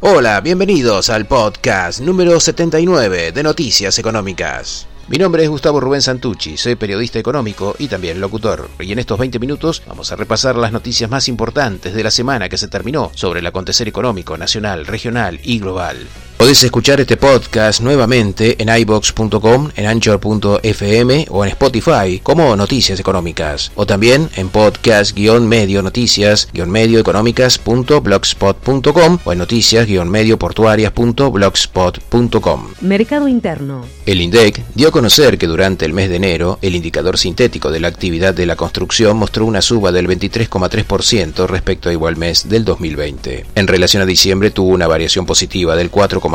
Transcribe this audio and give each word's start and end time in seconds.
Hola, 0.00 0.42
bienvenidos 0.42 1.08
al 1.08 1.24
podcast 1.24 2.00
número 2.00 2.38
79 2.38 3.32
de 3.32 3.42
Noticias 3.42 3.98
Económicas. 3.98 4.86
Mi 5.08 5.16
nombre 5.16 5.42
es 5.42 5.48
Gustavo 5.48 5.80
Rubén 5.80 6.02
Santucci, 6.02 6.58
soy 6.58 6.74
periodista 6.74 7.18
económico 7.18 7.74
y 7.78 7.88
también 7.88 8.20
locutor. 8.20 8.68
Y 8.78 8.92
en 8.92 8.98
estos 8.98 9.18
20 9.18 9.38
minutos 9.38 9.82
vamos 9.86 10.12
a 10.12 10.16
repasar 10.16 10.56
las 10.56 10.70
noticias 10.70 11.08
más 11.08 11.28
importantes 11.28 11.94
de 11.94 12.04
la 12.04 12.10
semana 12.10 12.50
que 12.50 12.58
se 12.58 12.68
terminó 12.68 13.10
sobre 13.14 13.40
el 13.40 13.46
acontecer 13.46 13.88
económico 13.88 14.36
nacional, 14.36 14.84
regional 14.84 15.40
y 15.42 15.60
global. 15.60 15.96
Podés 16.36 16.62
escuchar 16.64 17.00
este 17.00 17.16
podcast 17.16 17.80
nuevamente 17.80 18.62
en 18.62 18.68
ibox.com, 18.68 19.70
en 19.74 19.86
anchor.fm 19.86 21.26
o 21.30 21.44
en 21.44 21.50
Spotify 21.50 22.20
como 22.22 22.54
Noticias 22.54 23.00
Económicas. 23.00 23.72
O 23.74 23.86
también 23.86 24.28
en 24.36 24.50
podcast-medio 24.50 25.80
noticias-medio 25.80 27.00
económicas.blogspot.com 27.00 29.18
o 29.24 29.32
en 29.32 29.38
noticias-medio 29.38 30.38
portuarias.blogspot.com. 30.38 32.66
Mercado 32.82 33.28
Interno. 33.28 33.86
El 34.04 34.20
INDEC 34.20 34.62
dio 34.74 34.88
a 34.88 34.92
conocer 34.92 35.38
que 35.38 35.46
durante 35.46 35.86
el 35.86 35.94
mes 35.94 36.10
de 36.10 36.16
enero 36.16 36.58
el 36.60 36.76
indicador 36.76 37.16
sintético 37.16 37.70
de 37.70 37.80
la 37.80 37.88
actividad 37.88 38.34
de 38.34 38.44
la 38.44 38.56
construcción 38.56 39.16
mostró 39.16 39.46
una 39.46 39.62
suba 39.62 39.90
del 39.90 40.06
23,3% 40.06 41.46
respecto 41.46 41.88
a 41.88 41.92
igual 41.92 42.16
mes 42.16 42.46
del 42.46 42.66
2020. 42.66 43.46
En 43.54 43.66
relación 43.66 44.02
a 44.02 44.06
diciembre 44.06 44.50
tuvo 44.50 44.68
una 44.68 44.86
variación 44.86 45.24
positiva 45.24 45.76
del 45.76 45.88
4, 45.88 46.25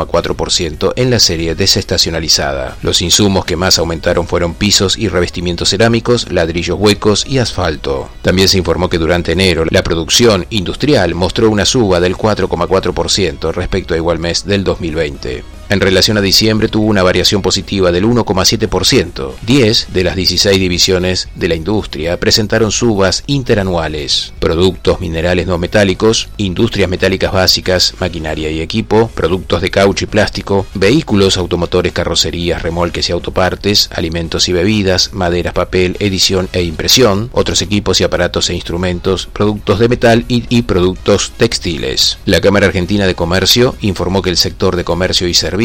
en 0.96 1.10
la 1.10 1.18
serie 1.18 1.54
desestacionalizada. 1.54 2.76
Los 2.82 3.02
insumos 3.02 3.44
que 3.44 3.56
más 3.56 3.78
aumentaron 3.78 4.26
fueron 4.26 4.54
pisos 4.54 4.96
y 4.96 5.08
revestimientos 5.08 5.70
cerámicos, 5.70 6.30
ladrillos 6.30 6.78
huecos 6.78 7.24
y 7.26 7.38
asfalto. 7.38 8.08
También 8.22 8.48
se 8.48 8.58
informó 8.58 8.88
que 8.88 8.98
durante 8.98 9.32
enero 9.32 9.64
la 9.70 9.82
producción 9.82 10.46
industrial 10.50 11.14
mostró 11.14 11.50
una 11.50 11.64
suba 11.64 12.00
del 12.00 12.16
4,4% 12.16 13.52
respecto 13.52 13.94
a 13.94 13.96
igual 13.96 14.18
mes 14.18 14.44
del 14.44 14.64
2020. 14.64 15.61
En 15.68 15.80
relación 15.80 16.18
a 16.18 16.20
diciembre 16.20 16.68
tuvo 16.68 16.86
una 16.86 17.02
variación 17.02 17.40
positiva 17.40 17.92
del 17.92 18.04
1,7%. 18.04 19.32
10 19.46 19.86
de 19.92 20.04
las 20.04 20.16
16 20.16 20.60
divisiones 20.60 21.28
de 21.34 21.48
la 21.48 21.54
industria 21.54 22.20
presentaron 22.20 22.70
subas 22.70 23.24
interanuales. 23.26 24.34
Productos 24.38 25.00
minerales 25.00 25.46
no 25.46 25.56
metálicos, 25.56 26.28
industrias 26.36 26.90
metálicas 26.90 27.32
básicas, 27.32 27.94
maquinaria 28.00 28.50
y 28.50 28.60
equipo, 28.60 29.10
productos 29.14 29.62
de 29.62 29.70
caucho 29.70 30.04
y 30.04 30.08
plástico, 30.08 30.66
vehículos, 30.74 31.38
automotores, 31.38 31.92
carrocerías, 31.92 32.60
remolques 32.60 33.08
y 33.08 33.12
autopartes, 33.12 33.88
alimentos 33.94 34.48
y 34.48 34.52
bebidas, 34.52 35.14
maderas, 35.14 35.54
papel, 35.54 35.96
edición 36.00 36.50
e 36.52 36.62
impresión, 36.64 37.30
otros 37.32 37.62
equipos 37.62 38.00
y 38.00 38.04
aparatos 38.04 38.50
e 38.50 38.54
instrumentos, 38.54 39.26
productos 39.32 39.78
de 39.78 39.88
metal 39.88 40.24
y, 40.28 40.62
productos 40.62 41.32
textiles. 41.36 42.18
La 42.24 42.40
Cámara 42.40 42.66
Argentina 42.66 43.06
de 43.06 43.14
Comercio 43.14 43.74
informó 43.80 44.22
que 44.22 44.30
el 44.30 44.36
sector 44.36 44.76
de 44.76 44.84
comercio 44.84 45.28
y 45.28 45.34
servicios 45.34 45.61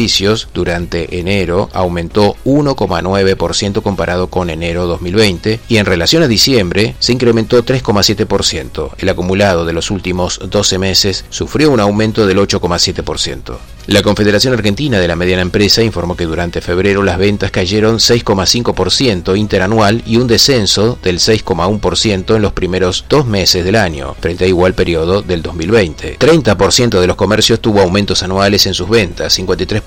durante 0.54 1.18
enero 1.18 1.68
aumentó 1.72 2.36
1,9% 2.44 3.82
comparado 3.82 4.28
con 4.28 4.48
enero 4.48 4.86
2020 4.86 5.58
y 5.68 5.76
en 5.78 5.86
relación 5.86 6.22
a 6.22 6.28
diciembre 6.28 6.94
se 7.00 7.12
incrementó 7.12 7.64
3,7%. 7.64 8.90
El 8.98 9.08
acumulado 9.08 9.64
de 9.64 9.72
los 9.72 9.90
últimos 9.90 10.40
12 10.48 10.78
meses 10.78 11.24
sufrió 11.30 11.72
un 11.72 11.80
aumento 11.80 12.26
del 12.26 12.38
8,7%. 12.38 13.56
La 13.88 14.02
Confederación 14.02 14.52
Argentina 14.52 15.00
de 15.00 15.08
la 15.08 15.16
Mediana 15.16 15.40
Empresa 15.40 15.82
informó 15.82 16.14
que 16.14 16.26
durante 16.26 16.60
febrero 16.60 17.02
las 17.02 17.16
ventas 17.16 17.50
cayeron 17.50 17.96
6,5% 17.96 19.34
interanual 19.34 20.02
y 20.04 20.18
un 20.18 20.26
descenso 20.26 20.98
del 21.02 21.18
6,1% 21.18 22.36
en 22.36 22.42
los 22.42 22.52
primeros 22.52 23.06
dos 23.08 23.24
meses 23.24 23.64
del 23.64 23.76
año, 23.76 24.14
frente 24.20 24.44
a 24.44 24.46
igual 24.46 24.74
periodo 24.74 25.22
del 25.22 25.40
2020. 25.40 26.18
30% 26.18 27.00
de 27.00 27.06
los 27.06 27.16
comercios 27.16 27.60
tuvo 27.60 27.80
aumentos 27.80 28.22
anuales 28.22 28.66
en 28.66 28.74
sus 28.74 28.90
ventas, 28.90 29.38
53% 29.38 29.77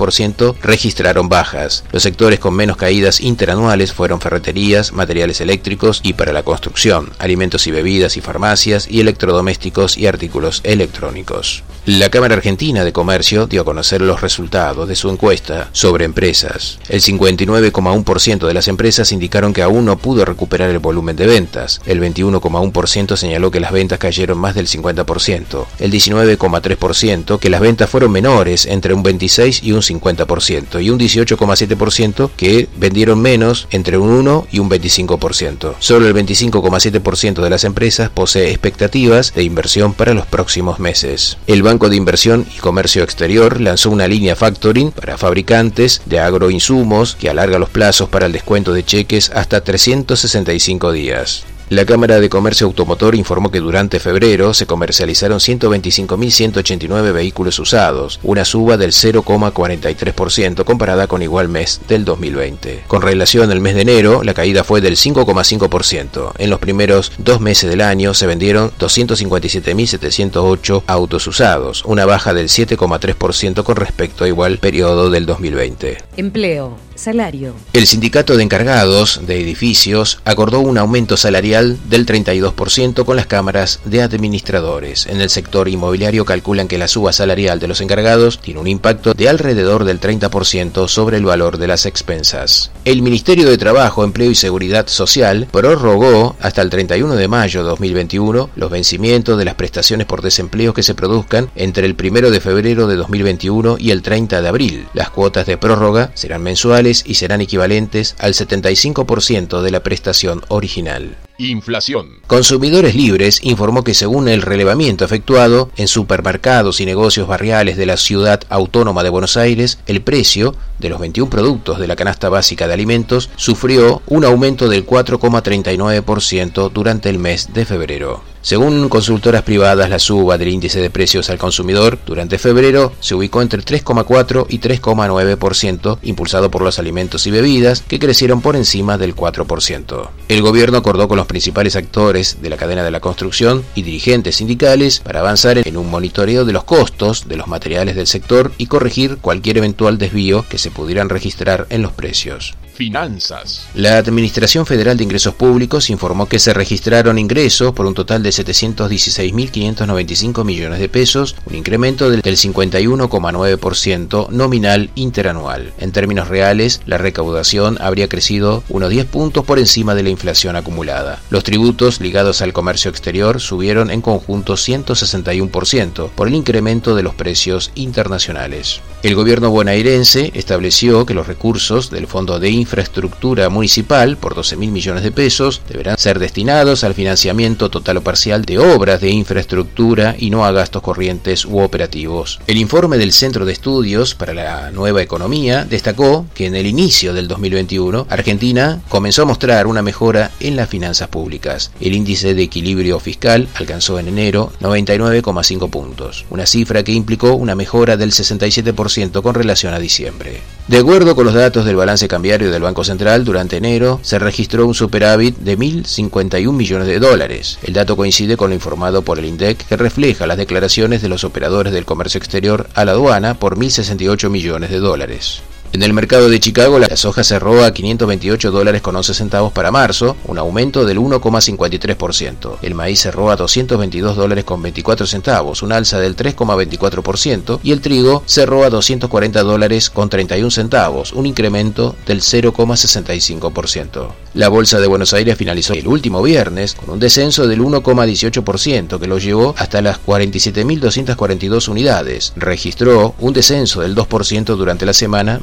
registraron 0.62 1.30
bajas. 1.30 1.84
Los 1.92 2.04
sectores 2.04 2.40
con 2.40 2.54
menos 2.54 2.78
caídas 2.78 3.22
interanuales 3.22 3.94
fueron 3.94 4.22
ferreterías, 4.22 4.92
materiales 4.92 5.42
eléctricos 5.42 6.02
y 6.04 6.14
para 6.14 6.34
la 6.34 6.44
construcción, 6.44 7.12
alimentos 7.20 7.68
y 7.68 7.72
bebidas 7.72 8.18
y 8.18 8.22
farmacias 8.22 8.88
y 8.90 9.02
electrodomésticos 9.02 9.98
y 9.98 10.08
artículos 10.08 10.62
electrónicos. 10.64 11.64
La 11.86 12.10
Cámara 12.12 12.36
Argentina 12.36 12.84
de 12.84 12.94
Comercio 12.94 13.48
dio 13.48 13.62
a 13.62 13.66
conocer 13.66 14.02
los 14.02 14.22
resultados 14.22 14.88
de 14.88 14.96
su 14.96 15.10
encuesta 15.10 15.70
sobre 15.72 16.06
empresas. 16.06 16.78
El 16.90 17.02
59,1% 17.02 18.46
de 18.46 18.54
las 18.54 18.68
empresas 18.68 19.12
indicaron 19.12 19.52
que 19.52 19.64
aún 19.64 19.86
no 19.86 19.98
pudo 19.98 20.24
recuperar 20.24 20.70
el 20.70 20.78
volumen 20.78 21.16
de 21.16 21.26
ventas. 21.26 21.82
El 21.88 22.00
21,1% 22.00 23.16
señaló 23.16 23.50
que 23.50 23.60
las 23.60 23.72
ventas 23.72 23.98
cayeron 23.98 24.38
más 24.38 24.54
del 24.54 24.68
50%. 24.68 25.66
El 25.80 25.92
19,3% 25.92 27.40
que 27.40 27.50
las 27.50 27.62
ventas 27.62 27.90
fueron 27.90 28.12
menores 28.12 28.68
entre 28.68 28.94
un 28.94 29.02
26 29.02 29.64
y 29.64 29.72
un 29.72 29.81
50%. 29.82 30.84
Y 30.84 30.90
un 30.90 31.00
18,7% 31.00 32.32
que 32.36 32.68
vendieron 32.78 33.22
menos 33.22 33.68
entre 33.72 33.98
un 33.98 34.10
1 34.10 34.48
y 34.52 34.60
un 34.60 34.70
25%. 34.70 35.76
Solo 35.80 36.08
el 36.08 36.16
25,7% 36.16 37.42
de 37.42 37.50
las 37.50 37.64
empresas 37.64 38.10
posee 38.10 38.50
expectativas 38.50 39.34
de 39.34 39.44
inversión 39.44 39.94
para 39.94 40.14
los 40.14 40.26
próximos 40.26 40.80
meses. 40.80 41.38
El 41.48 41.64
Banco 41.64 41.90
de 41.90 41.96
Inversión 41.96 42.46
y 42.56 42.60
Comercio 42.60 43.04
Exterior 43.04 43.62
lanzó 43.62 43.90
una 43.90 44.08
línea 44.08 44.36
factoring 44.36 44.92
para 44.92 45.18
fabricantes 45.18 46.02
de 46.06 46.20
agroinsumos 46.20 47.16
que 47.16 47.30
alarga 47.30 47.60
los 47.60 47.70
plazos 47.70 48.10
para 48.10 48.26
el 48.26 48.32
descuento 48.32 48.74
de 48.74 48.84
cheques 48.84 49.32
hasta 49.34 49.64
365 49.64 50.92
días. 50.92 51.44
La 51.72 51.86
Cámara 51.86 52.20
de 52.20 52.28
Comercio 52.28 52.68
Automotor 52.68 53.16
informó 53.16 53.50
que 53.50 53.62
durante 53.62 54.02
febrero 54.02 54.54
se 54.54 54.66
comercializaron 54.66 55.40
125.189 55.40 57.14
vehículos 57.14 57.60
usados, 57.60 58.20
una 58.24 58.44
suba 58.44 58.76
del 58.76 58.92
0,43% 58.92 60.66
comparada 60.66 61.08
con 61.08 61.22
igual 61.22 61.48
mes 61.48 61.80
del 61.88 62.04
2020. 62.04 62.84
Con 62.88 63.02
relación 63.02 63.52
al 63.52 63.62
mes 63.62 63.76
de 63.76 63.84
enero, 63.84 64.22
la 64.22 64.34
caída 64.34 64.66
fue 64.66 64.82
del 64.82 64.98
5,5%. 64.98 66.34
En 66.40 66.50
los 66.50 66.60
primeros 66.60 67.14
dos 67.20 67.40
meses 67.40 67.70
del 67.70 67.80
año 67.80 68.14
se 68.14 68.28
vendieron 68.28 68.74
257.708 68.78 70.84
autos 70.88 71.26
usados, 71.26 71.86
una 71.86 72.06
baja 72.06 72.34
del 72.34 72.50
7,3% 72.50 73.64
con 73.64 73.78
respecto 73.78 74.26
a 74.26 74.28
igual 74.28 74.58
periodo 74.58 75.10
del 75.10 75.26
2020. 75.26 76.00
Empleo, 76.18 76.76
salario. 76.96 77.54
El 77.74 77.88
sindicato 77.88 78.36
de 78.36 78.44
encargados 78.44 79.22
de 79.26 79.40
edificios 79.42 80.20
acordó 80.26 80.60
un 80.60 80.78
aumento 80.78 81.18
salarial 81.18 81.78
del 81.90 82.06
32% 82.06 83.06
con 83.06 83.16
las 83.16 83.28
cámaras 83.28 83.80
de 83.86 84.02
administradores. 84.02 85.06
En 85.08 85.22
el 85.22 85.30
sector 85.30 85.68
inmobiliario 85.68 86.26
calculan 86.26 86.68
que 86.68 86.78
la 86.78 86.88
suba 86.88 87.14
salarial 87.14 87.60
de 87.60 87.68
los 87.68 87.82
encargados 87.82 88.40
tiene 88.40 88.60
un 88.60 88.68
impacto 88.68 89.14
de 89.14 89.30
alrededor 89.30 89.86
del 89.86 90.00
30% 90.00 90.88
sobre 90.88 91.18
el 91.18 91.26
valor 91.26 91.58
de 91.58 91.68
las 91.68 91.86
expensas. 91.86 92.72
El 92.86 93.02
Ministerio 93.02 93.50
de 93.50 93.58
Trabajo, 93.58 94.04
Empleo 94.04 94.32
y 94.32 94.36
Seguridad 94.36 94.88
Social 94.88 95.48
prorrogó 95.52 96.36
hasta 96.40 96.62
el 96.62 96.70
31 96.70 97.16
de 97.16 97.28
mayo 97.28 97.64
de 97.64 97.70
2021 97.70 98.50
los 98.56 98.72
vencimientos 98.72 99.38
de 99.38 99.46
las 99.46 99.56
prestaciones 99.56 100.08
por 100.08 100.22
desempleo 100.22 100.74
que 100.74 100.84
se 100.84 100.96
produzcan 100.96 101.50
entre 101.56 101.86
el 101.86 101.96
1 102.00 102.30
de 102.30 102.40
febrero 102.40 102.88
de 102.88 102.96
2021 102.96 103.78
y 103.80 103.92
el 103.92 104.02
30 104.02 104.42
de 104.42 104.48
abril. 104.48 104.88
Las 104.94 105.10
cuotas 105.10 105.46
de 105.46 105.58
prórroga 105.58 106.12
serán 106.14 106.44
mensuales 106.44 106.91
y 107.06 107.16
serán 107.16 107.42
equivalentes 107.42 108.16
al 108.20 108.34
75% 108.34 109.62
de 109.62 109.72
la 109.72 109.82
prestación 109.82 110.42
original. 110.50 111.16
Inflación. 111.38 112.20
Consumidores 112.28 112.96
Libres 112.96 113.40
informó 113.44 113.84
que 113.84 113.94
según 113.94 114.28
el 114.28 114.42
relevamiento 114.42 115.06
efectuado 115.06 115.70
en 115.76 115.88
supermercados 115.88 116.80
y 116.80 116.86
negocios 116.86 117.28
barriales 117.28 117.78
de 117.78 117.86
la 117.86 117.98
ciudad 117.98 118.42
autónoma 118.50 119.04
de 119.04 119.10
Buenos 119.10 119.38
Aires, 119.38 119.80
el 119.88 120.02
precio 120.02 120.56
de 120.80 120.90
los 120.90 121.00
21 121.00 121.30
productos 121.30 121.80
de 121.80 121.88
la 121.88 121.96
canasta 121.96 122.30
básica 122.30 122.68
de 122.68 122.74
alimentos 122.74 123.30
sufrió 123.36 124.02
un 124.08 124.26
aumento 124.26 124.68
del 124.70 124.86
4,39% 124.86 126.72
durante 126.72 127.10
el 127.10 127.20
mes 127.20 127.54
de 127.54 127.66
febrero. 127.66 128.32
Según 128.44 128.90
consultoras 128.90 129.44
privadas, 129.44 129.88
la 129.92 130.00
suba 130.00 130.40
del 130.40 130.48
índice 130.48 130.82
de 130.82 130.90
precios 130.90 131.30
al 131.30 131.38
consumidor 131.38 132.00
durante 132.08 132.40
febrero 132.40 132.92
se 133.00 133.14
ubicó 133.14 133.44
entre 133.44 133.62
3,4 133.62 134.48
y 134.50 134.60
3,9%, 134.60 136.00
impulsado 136.02 136.50
por 136.50 136.64
los 136.64 136.80
alimentos 136.80 137.28
y 137.28 137.32
bebidas, 137.32 137.84
que 137.88 138.00
crecieron 138.00 138.42
por 138.42 138.56
encima 138.56 138.98
del 138.98 139.16
4%. 139.16 140.10
El 140.28 140.42
gobierno 140.42 140.80
acordó 140.80 141.08
con 141.08 141.18
los 141.18 141.28
principales 141.32 141.78
actores 141.78 142.42
de 142.42 142.50
la 142.50 142.58
cadena 142.58 142.84
de 142.84 142.92
la 142.92 143.00
construcción 143.00 143.64
y 143.74 143.84
dirigentes 143.84 144.36
sindicales 144.36 145.00
para 145.00 145.22
avanzar 145.22 145.66
en 145.66 145.78
un 145.78 145.90
monitoreo 145.90 146.44
de 146.44 146.52
los 146.52 146.66
costos 146.66 147.30
de 147.30 147.38
los 147.38 147.48
materiales 147.48 147.96
del 147.96 148.06
sector 148.06 148.52
y 148.58 148.66
corregir 148.66 149.16
cualquier 149.16 149.58
eventual 149.58 149.98
desvío 149.98 150.46
que 150.50 150.58
se 150.58 150.72
pudieran 150.72 151.08
registrar 151.08 151.68
en 151.70 151.84
los 151.84 151.94
precios. 151.94 152.56
Finanzas. 152.82 153.68
La 153.76 153.98
Administración 153.98 154.66
Federal 154.66 154.98
de 154.98 155.04
Ingresos 155.04 155.36
Públicos 155.36 155.92
informó 155.92 156.28
que 156.28 156.40
se 156.40 156.52
registraron 156.52 157.20
ingresos 157.20 157.74
por 157.74 157.86
un 157.86 157.94
total 157.94 158.24
de 158.24 158.32
716.595 158.32 160.44
millones 160.44 160.80
de 160.80 160.90
pesos, 160.90 161.36
un 161.46 161.54
incremento 161.54 162.10
del 162.10 162.24
51,9% 162.24 164.30
nominal 164.30 164.90
interanual. 164.96 165.74
En 165.78 165.92
términos 165.92 166.28
reales, 166.28 166.82
la 166.88 166.98
recaudación 166.98 167.78
habría 167.80 168.10
crecido 168.10 168.64
unos 168.68 168.90
10 168.90 169.06
puntos 169.06 169.46
por 169.46 169.60
encima 169.60 169.94
de 169.94 170.02
la 170.02 170.10
inflación 170.10 170.56
acumulada. 170.56 171.20
Los 171.30 171.44
tributos 171.44 172.02
ligados 172.02 172.42
al 172.42 172.52
comercio 172.52 172.90
exterior 172.90 173.40
subieron 173.40 173.92
en 173.92 174.02
conjunto 174.02 174.56
161% 174.56 176.10
por 176.10 176.28
el 176.28 176.34
incremento 176.34 176.96
de 176.96 177.04
los 177.04 177.14
precios 177.14 177.70
internacionales. 177.76 178.82
El 179.04 179.14
gobierno 179.14 179.52
bonaerense 179.52 180.32
estableció 180.34 181.06
que 181.06 181.14
los 181.14 181.28
recursos 181.28 181.92
del 181.92 182.08
Fondo 182.08 182.40
de 182.40 182.50
Infraestructura 182.72 183.50
Municipal, 183.50 184.16
por 184.16 184.34
12 184.34 184.56
mil 184.56 184.72
millones 184.72 185.04
de 185.04 185.12
pesos, 185.12 185.62
deberán 185.68 185.98
ser 185.98 186.20
destinados 186.20 186.86
al 186.86 186.94
financiamiento 186.94 187.70
total 187.70 187.98
o 187.98 188.02
parcial 188.02 188.46
de 188.46 188.60
obras 188.60 189.02
de 189.02 189.10
infraestructura 189.10 190.16
y 190.18 190.30
no 190.30 190.46
a 190.46 190.54
gastos 190.54 190.82
corrientes 190.82 191.44
u 191.44 191.60
operativos. 191.60 192.40
El 192.48 192.56
informe 192.56 192.98
del 192.98 193.12
Centro 193.12 193.44
de 193.44 193.52
Estudios 193.52 194.16
para 194.16 194.34
la 194.34 194.72
Nueva 194.72 195.02
Economía 195.02 195.66
destacó 195.66 196.26
que 196.34 196.46
en 196.46 196.56
el 196.56 196.66
inicio 196.66 197.14
del 197.14 197.28
2021, 197.28 198.08
Argentina 198.10 198.82
comenzó 198.88 199.24
a 199.24 199.26
mostrar 199.26 199.68
una 199.68 199.82
mejora 199.82 200.32
en 200.40 200.56
las 200.56 200.70
finanzas 200.70 201.10
públicas. 201.10 201.72
El 201.82 201.94
índice 201.94 202.36
de 202.36 202.44
equilibrio 202.44 203.02
fiscal 203.02 203.50
alcanzó 203.56 204.00
en 204.00 204.08
enero 204.08 204.54
99,5 204.62 205.70
puntos, 205.70 206.26
una 206.30 206.46
cifra 206.46 206.84
que 206.84 206.94
implicó 206.94 207.34
una 207.34 207.54
mejora 207.54 207.98
del 207.98 208.12
67% 208.12 209.22
con 209.22 209.36
relación 209.36 209.74
a 209.74 209.80
diciembre. 209.80 210.40
De 210.68 210.78
acuerdo 210.78 211.16
con 211.16 211.26
los 211.26 211.34
datos 211.34 211.66
del 211.66 211.76
balance 211.76 212.08
cambiario 212.08 212.51
del 212.52 212.62
Banco 212.62 212.84
Central, 212.84 213.26
durante 213.26 213.58
enero 213.58 214.00
se 214.04 214.20
registró 214.20 214.68
un 214.68 214.74
superávit 214.74 215.38
de 215.38 215.58
1.051 215.58 216.52
millones 216.52 216.88
de 216.88 217.00
dólares. 217.00 217.58
El 217.64 217.74
dato 217.74 217.98
coincide 217.98 218.38
con 218.38 218.50
lo 218.50 218.56
informado 218.56 219.02
por 219.02 219.20
el 219.20 219.26
INDEC, 219.26 219.66
que 219.68 219.78
refleja 219.78 220.28
las 220.28 220.38
declaraciones 220.38 221.02
de 221.02 221.10
los 221.10 221.24
operadores 221.24 221.74
del 221.74 221.86
comercio 221.86 222.18
exterior 222.18 222.68
a 222.76 222.86
la 222.86 222.92
aduana 222.92 223.36
por 223.36 223.58
1.068 223.58 224.30
millones 224.30 224.70
de 224.70 224.80
dólares. 224.80 225.42
En 225.74 225.84
el 225.84 225.94
mercado 225.94 226.28
de 226.28 226.42
Chicago, 226.42 226.80
la 226.80 226.98
soja 226.98 227.24
cerró 227.24 227.64
a 227.64 227.72
528 227.72 228.52
dólares 228.52 228.82
con 228.82 228.94
11 228.94 229.14
centavos 229.14 229.54
para 229.54 229.72
marzo, 229.72 230.18
un 230.26 230.38
aumento 230.38 230.84
del 230.84 230.98
1,53%. 231.00 232.58
El 232.62 232.76
maíz 232.76 233.00
cerró 233.00 233.32
a 233.32 233.38
222 233.38 234.18
dólares 234.18 234.44
con 234.44 234.62
24 234.62 235.08
centavos, 235.08 235.62
un 235.62 235.72
alza 235.72 235.98
del 235.98 236.18
3,24%, 236.18 237.62
y 237.64 237.72
el 237.72 237.80
trigo 237.80 238.22
cerró 238.26 238.66
a 238.66 238.70
240 238.70 239.44
dólares 239.44 239.90
con 239.90 240.10
31 240.10 240.52
centavos, 240.52 241.14
un 241.14 241.26
incremento 241.26 241.96
del 242.06 242.20
0,65%. 242.20 244.10
La 244.34 244.48
bolsa 244.50 244.80
de 244.80 244.88
Buenos 244.88 245.14
Aires 245.14 245.38
finalizó 245.38 245.74
el 245.74 245.88
último 245.88 246.22
viernes 246.22 246.74
con 246.74 246.90
un 246.90 247.00
descenso 247.00 247.48
del 247.48 247.62
1,18% 247.62 248.98
que 248.98 249.08
lo 249.08 249.20
llevó 249.20 249.56
hasta 249.58 249.82
las 249.82 250.02
47.242 250.06 251.68
unidades. 251.68 252.32
Registró 252.38 253.14
un 253.20 253.34
descenso 253.34 253.82
del 253.82 253.94
2% 253.94 254.56
durante 254.56 254.86
la 254.86 254.94
semana 254.94 255.40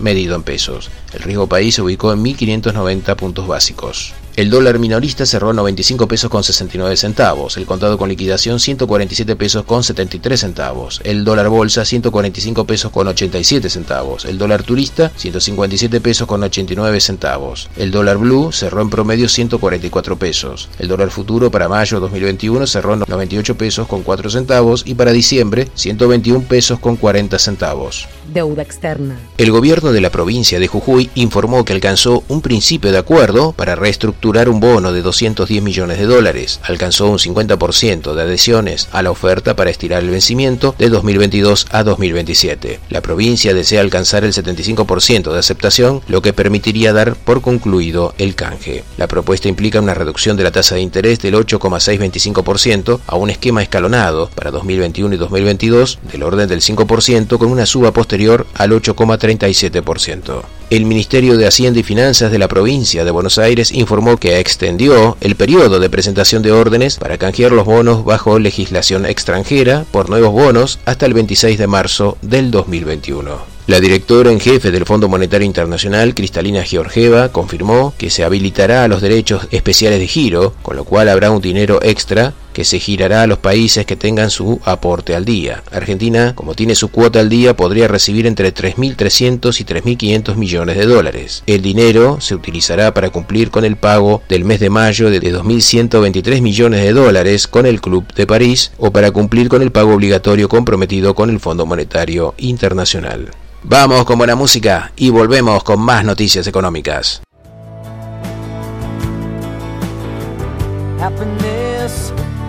El 1.13 1.23
riesgo 1.23 1.47
país 1.47 1.75
se 1.75 1.83
ubicó 1.83 2.13
en 2.13 2.23
1.590 2.25 3.17
puntos 3.17 3.47
básicos. 3.47 4.15
El 4.39 4.51
dólar 4.51 4.79
minorista 4.79 5.27
cerró 5.27 5.51
a 5.51 5.53
95 5.53 6.07
pesos 6.07 6.31
con 6.31 6.45
69 6.45 6.97
centavos, 6.97 7.57
el 7.57 7.67
contado 7.67 7.99
con 7.99 8.09
liquidación 8.09 8.61
147 8.61 9.35
pesos 9.35 9.65
con 9.65 9.83
73 9.83 10.39
centavos, 10.39 11.01
el 11.03 11.25
dólar 11.25 11.49
bolsa 11.49 11.85
145 11.85 12.65
pesos 12.65 12.93
con 12.93 13.09
87 13.09 13.69
centavos, 13.69 14.25
el 14.27 14.39
dólar 14.39 14.63
turista 14.63 15.11
157 15.17 16.01
pesos 16.01 16.29
con 16.29 16.41
89 16.45 17.01
centavos, 17.01 17.69
el 17.77 17.91
dólar 17.91 18.19
blue 18.19 18.53
cerró 18.53 18.81
en 18.81 18.91
promedio 18.91 19.29
144 19.29 20.17
pesos, 20.21 20.69
el 20.79 20.87
dólar 20.87 21.11
futuro 21.11 21.51
para 21.51 21.69
mayo 21.69 21.99
2021 21.99 22.65
cerró 22.69 22.95
en 22.95 23.01
98 23.01 23.59
pesos 23.59 23.89
con 23.89 24.05
4 24.05 24.31
centavos 24.31 24.85
y 24.87 24.95
para 24.95 25.11
diciembre 25.11 25.67
121 25.75 26.43
pesos 26.43 26.79
con 26.79 26.95
40 26.95 27.41
centavos. 27.41 28.07
Deuda 28.33 28.63
externa. 28.63 29.17
El 29.39 29.51
gobierno 29.51 29.93
de 29.93 30.01
la 30.01 30.11
provincia 30.11 30.59
de 30.59 30.69
Jujuy 30.69 31.11
informó 31.15 31.65
que 31.65 31.73
alcanzó 31.73 32.25
un 32.29 32.43
principio 32.43 32.93
de 32.93 32.99
acuerdo 32.99 33.53
para 33.53 33.75
reestructurar 33.75 34.49
un 34.49 34.61
bono 34.61 34.93
de 34.93 35.01
210 35.01 35.63
millones 35.63 35.99
de 35.99 36.05
dólares. 36.05 36.61
Alcanzó 36.65 37.07
un 37.07 37.19
50% 37.19 38.15
de 38.15 38.23
adhesiones 38.23 38.89
a 38.93 39.03
la 39.03 39.11
oferta 39.11 39.57
para 39.57 39.71
estirar 39.71 40.03
el 40.03 40.11
vencimiento 40.11 40.75
de 40.79 40.89
2022 40.91 41.67
a 41.71 41.83
2027. 41.85 42.81
La 42.91 43.01
provincia 43.01 43.55
desea 43.55 43.81
alcanzar 43.81 44.25
el 44.25 44.33
75% 44.33 45.33
de 45.33 45.39
aceptación, 45.39 46.03
lo 46.09 46.21
que 46.21 46.33
permitiría 46.33 46.93
dar 46.93 47.15
por 47.15 47.41
concluido 47.41 48.15
el 48.19 48.35
canje. 48.35 48.85
La 48.99 49.09
propuesta 49.09 49.49
implica 49.49 49.81
una 49.81 49.95
reducción 49.95 50.37
de 50.37 50.45
la 50.45 50.53
tasa 50.53 50.75
de 50.75 50.83
interés 50.83 51.21
del 51.21 51.35
8,625% 51.35 53.01
a 53.07 53.17
un 53.17 53.31
esquema 53.31 53.63
escalonado 53.63 54.31
para 54.35 54.51
2021 54.51 55.15
y 55.15 55.19
2022 55.19 55.99
del 56.11 56.23
orden 56.23 56.49
del 56.49 56.61
5% 56.61 57.39
con 57.39 57.51
una 57.51 57.65
suba 57.65 57.93
posterior 57.93 58.18
al 58.55 58.73
8,37%. 58.73 60.43
El 60.71 60.85
Ministerio 60.85 61.37
de 61.39 61.47
Hacienda 61.47 61.81
y 61.81 61.83
Finanzas 61.83 62.31
de 62.31 62.39
la 62.39 62.49
provincia 62.49 63.05
de 63.05 63.11
Buenos 63.11 63.39
Aires 63.39 63.73
informó 63.73 64.19
que 64.19 64.39
extendió 64.39 65.17
el 65.21 65.35
periodo 65.35 65.79
de 65.79 65.89
presentación 65.89 66.43
de 66.43 66.53
órdenes 66.53 66.97
para 66.97 67.17
canjear 67.17 67.53
los 67.53 67.65
bonos 67.65 68.05
bajo 68.05 68.39
legislación 68.39 69.07
extranjera 69.07 69.87
por 69.91 70.11
nuevos 70.11 70.33
bonos 70.33 70.79
hasta 70.85 71.07
el 71.07 71.15
26 71.15 71.59
de 71.59 71.67
marzo 71.67 72.19
del 72.21 72.51
2021. 72.51 73.59
La 73.69 73.81
directora 73.81 74.33
en 74.33 74.41
jefe 74.41 74.71
del 74.71 74.87
Fondo 74.87 75.09
Monetario 75.09 75.45
Internacional, 75.45 76.15
Cristalina 76.15 76.63
Georgieva, 76.65 77.29
confirmó 77.29 77.93
que 77.99 78.09
se 78.09 78.25
habilitará 78.25 78.85
a 78.85 78.89
los 78.89 79.03
derechos 79.03 79.47
especiales 79.51 79.99
de 80.01 80.07
giro, 80.07 80.55
con 80.63 80.77
lo 80.77 80.85
cual 80.85 81.09
habrá 81.11 81.31
un 81.31 81.43
dinero 81.43 81.79
extra 81.83 82.33
que 82.59 82.65
se 82.65 82.81
girará 82.81 83.23
a 83.23 83.29
los 83.29 83.39
países 83.39 83.87
que 83.87 83.95
tengan 83.95 84.31
su 84.31 84.61
aporte 84.65 85.15
al 85.15 85.25
día. 85.25 85.63
Argentina, 85.71 86.35
como 86.35 86.57
tiene 86.57 86.75
su 86.75 86.89
cuota 86.89 87.21
al 87.21 87.29
día, 87.29 87.55
podría 87.55 87.87
recibir 87.87 88.27
entre 88.27 88.53
3.300 88.53 89.61
y 89.61 89.65
3.500 89.65 90.35
millones 90.35 90.77
de 90.77 90.87
dólares. 90.87 91.45
El 91.47 91.63
dinero 91.63 92.21
se 92.21 92.35
utilizará 92.35 92.93
para 92.93 93.11
cumplir 93.11 93.53
con 93.53 93.65
el 93.65 93.77
pago 93.77 94.23
del 94.29 94.45
mes 94.45 94.59
de 94.59 94.71
mayo 94.71 95.09
de 95.09 95.21
2.123 95.21 96.43
millones 96.43 96.83
de 96.83 96.93
dólares 96.93 97.47
con 97.47 97.65
el 97.65 97.81
Club 97.81 98.13
de 98.13 98.27
París 98.27 98.73
o 98.77 98.91
para 98.91 99.13
cumplir 99.13 99.49
con 99.49 99.63
el 99.63 99.71
pago 99.71 99.95
obligatorio 99.95 100.49
comprometido 100.49 101.15
con 101.15 101.31
el 101.31 101.39
Fondo 101.39 101.65
Monetario 101.65 102.35
Internacional. 102.39 103.31
Vamos 103.63 104.05
con 104.05 104.19
buena 104.19 104.35
música 104.35 104.91
y 104.97 105.11
volvemos 105.11 105.63
con 105.63 105.79
más 105.79 106.05
noticias 106.05 106.45
económicas. 106.49 107.23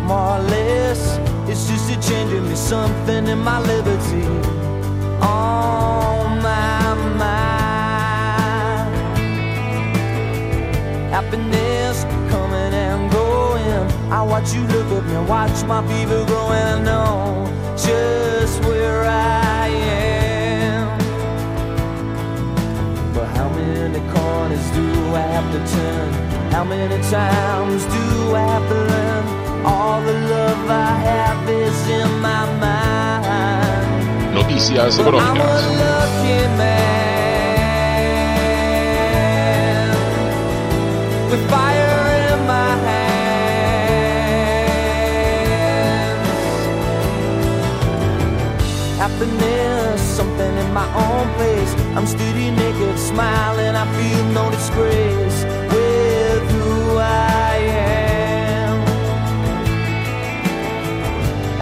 More 0.09 0.37
or 0.37 0.39
less, 0.39 1.19
it's 1.47 1.67
just 1.69 1.91
a 1.91 1.97
change 2.01 2.31
in 2.33 2.43
me, 2.49 2.55
something 2.55 3.27
in 3.27 3.37
my 3.37 3.59
liberty. 3.61 4.25
On 5.21 6.41
my 6.41 6.93
mind. 7.21 8.89
Happiness 11.13 11.97
coming 12.31 12.73
and 12.85 13.11
going. 13.11 13.85
I 14.11 14.23
watch 14.23 14.51
you 14.55 14.63
look 14.73 14.87
at 14.97 15.03
me, 15.05 15.17
watch 15.29 15.63
my 15.65 15.81
fever 15.87 16.25
growing. 16.25 16.69
I 16.75 16.81
know 16.81 17.45
just 17.77 18.63
where 18.63 19.03
I 19.03 19.67
am. 19.67 20.87
But 23.13 23.27
how 23.37 23.49
many 23.49 23.99
corners 24.13 24.67
do 24.71 24.85
I 25.13 25.25
have 25.35 25.49
to 25.55 25.59
turn? 25.75 26.09
How 26.51 26.63
many 26.63 26.97
times 27.11 27.83
do 27.95 28.03
I 28.33 28.41
have 28.53 28.67
to 28.69 28.75
learn? 28.75 28.98
Noticias 34.33 34.99
económicas. 34.99 35.63
lucky 35.79 36.47
man 36.57 37.49
with 41.29 41.43
fire 41.49 42.33
in 42.33 42.39
my 42.45 42.71
hands. 42.87 43.09
Happiness, 48.97 50.01
something 50.01 50.57
in 50.57 50.73
my 50.73 50.87
own 50.95 51.27
place. 51.35 51.73
I'm 51.95 52.05
steady, 52.05 52.51
naked, 52.51 52.97
smiling. 52.99 53.75
I 53.75 53.85
feel 53.97 54.23
no 54.33 54.49
disgrace 54.51 55.45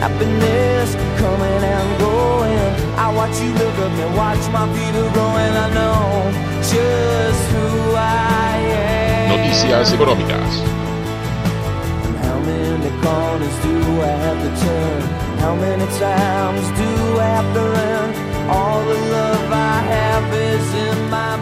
Happiness 0.08 0.96
coming 1.20 1.64
and 1.76 2.00
going. 2.00 2.72
I 2.96 3.12
watch 3.14 3.42
you 3.42 3.52
look 3.52 3.76
at 3.76 3.92
me, 4.00 4.06
watch 4.16 4.40
my 4.56 4.64
feet 4.72 4.96
are 4.96 5.12
growing. 5.12 5.54
I 5.66 5.68
know 5.76 6.32
just 6.64 7.44
who 7.52 7.92
I 7.92 8.56
am. 8.72 9.36
Noticias 9.36 9.92
económicas. 9.92 10.54
And 12.06 12.16
how 12.24 12.40
many 12.40 12.90
corners 13.04 13.58
do 13.68 13.76
I 14.00 14.14
have 14.24 14.40
to 14.46 14.52
turn? 14.64 15.02
How 15.44 15.56
many 15.56 15.86
times 16.00 16.66
do 16.80 16.90
I 17.20 17.28
have 17.38 17.50
to 17.58 17.64
learn? 17.76 18.10
All 18.50 18.80
the 18.86 19.00
love 19.12 19.52
I 19.52 19.76
have 19.92 20.34
is 20.34 20.74
in 20.88 21.10
my. 21.10 21.37